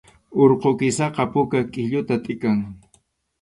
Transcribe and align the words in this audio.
Urqu 0.43 0.69
kisaqa 0.79 1.23
puka 1.33 1.59
qʼilluta 1.73 2.15
tʼikan 2.23 2.59